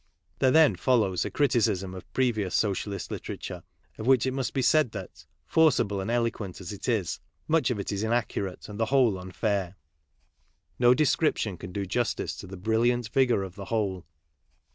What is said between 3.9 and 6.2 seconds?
of which it must be said that, forcible and